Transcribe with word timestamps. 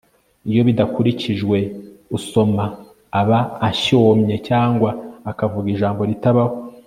iyo 0.49 0.61
bidakurikijwe, 0.67 1.57
usoma 2.17 2.63
aba 3.21 3.39
ashyomye 3.69 4.35
cyangwa 4.49 4.89
akavuga 5.31 5.67
ijambo 5.75 6.01
ritabaho 6.09 6.53